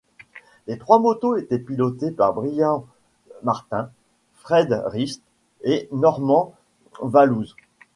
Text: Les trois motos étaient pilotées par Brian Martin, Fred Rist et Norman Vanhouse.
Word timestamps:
Les 0.65 0.79
trois 0.79 0.97
motos 0.97 1.35
étaient 1.37 1.59
pilotées 1.59 2.09
par 2.09 2.33
Brian 2.33 2.87
Martin, 3.43 3.91
Fred 4.37 4.81
Rist 4.87 5.21
et 5.63 5.89
Norman 5.91 6.55
Vanhouse. 7.03 7.55